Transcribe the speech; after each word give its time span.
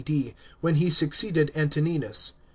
D.) 0.03 0.33
when 0.61 0.77
he 0.77 0.89
succeeded 0.89 1.51
Antoninus. 1.55 2.33